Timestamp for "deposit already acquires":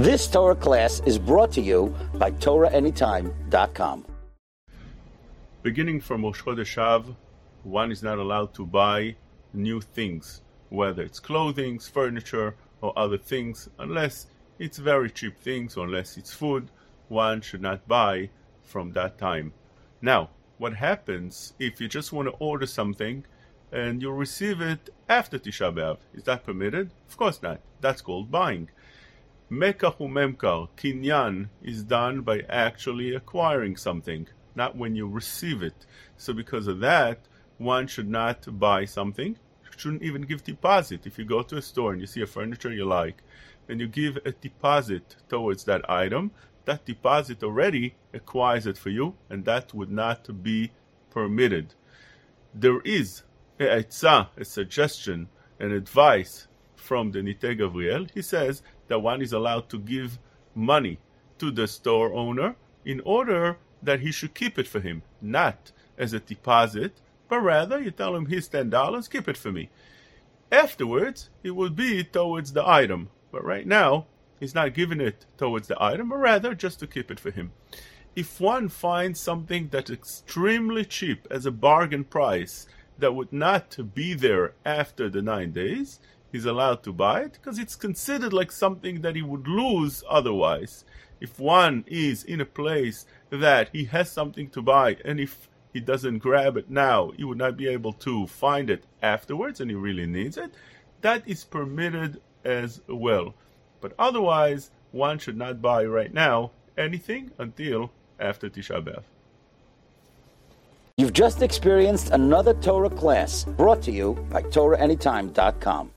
46.84-48.68